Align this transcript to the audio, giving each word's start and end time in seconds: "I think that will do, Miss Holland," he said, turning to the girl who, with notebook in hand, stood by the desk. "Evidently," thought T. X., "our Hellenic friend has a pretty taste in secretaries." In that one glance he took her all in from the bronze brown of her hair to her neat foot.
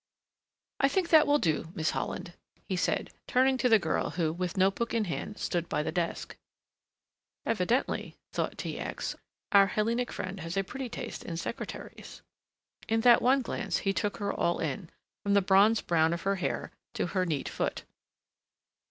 "I 0.79 0.87
think 0.87 1.09
that 1.09 1.27
will 1.27 1.37
do, 1.37 1.67
Miss 1.75 1.91
Holland," 1.91 2.33
he 2.67 2.75
said, 2.75 3.11
turning 3.27 3.55
to 3.59 3.69
the 3.69 3.77
girl 3.77 4.09
who, 4.09 4.33
with 4.33 4.57
notebook 4.57 4.95
in 4.95 5.05
hand, 5.05 5.37
stood 5.37 5.69
by 5.69 5.83
the 5.83 5.91
desk. 5.91 6.35
"Evidently," 7.45 8.17
thought 8.31 8.57
T. 8.57 8.79
X., 8.79 9.15
"our 9.51 9.67
Hellenic 9.67 10.11
friend 10.11 10.39
has 10.39 10.57
a 10.57 10.63
pretty 10.63 10.89
taste 10.89 11.23
in 11.23 11.37
secretaries." 11.37 12.23
In 12.89 13.01
that 13.01 13.21
one 13.21 13.43
glance 13.43 13.77
he 13.77 13.93
took 13.93 14.17
her 14.17 14.33
all 14.33 14.57
in 14.57 14.89
from 15.21 15.35
the 15.35 15.39
bronze 15.43 15.81
brown 15.81 16.13
of 16.13 16.23
her 16.23 16.37
hair 16.37 16.71
to 16.95 17.05
her 17.05 17.23
neat 17.23 17.47
foot. 17.47 17.83